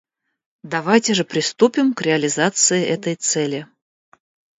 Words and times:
Давайте 0.63 1.13
же 1.13 1.23
приступим 1.23 1.93
к 1.93 2.01
реализации 2.01 2.83
этой 2.83 3.13
цели. 3.13 3.67